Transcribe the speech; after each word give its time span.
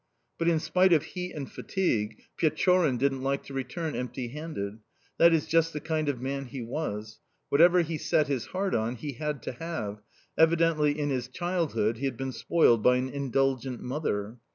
"But, 0.39 0.47
in 0.47 0.57
spite 0.57 0.93
of 0.93 1.03
heat 1.03 1.33
and 1.35 1.47
fatigue, 1.47 2.17
Pechorin 2.35 2.97
didn't 2.97 3.21
like 3.21 3.43
to 3.43 3.53
return 3.53 3.93
empty 3.93 4.29
handed... 4.29 4.79
That 5.19 5.31
is 5.31 5.45
just 5.45 5.73
the 5.73 5.79
kind 5.79 6.09
of 6.09 6.19
man 6.19 6.45
he 6.45 6.63
was; 6.63 7.19
whatever 7.49 7.83
he 7.83 7.99
set 7.99 8.25
his 8.27 8.47
heart 8.47 8.73
on 8.73 8.95
he 8.95 9.11
had 9.11 9.43
to 9.43 9.51
have 9.51 10.01
evidently, 10.39 10.97
in 10.99 11.11
his 11.11 11.27
childhood, 11.27 11.97
he 11.97 12.05
had 12.05 12.17
been 12.17 12.31
spoiled 12.31 12.81
by 12.81 12.95
an 12.97 13.09
indulgent 13.09 13.79
mother. 13.83 14.39